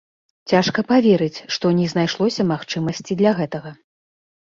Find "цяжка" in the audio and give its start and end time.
0.51-0.83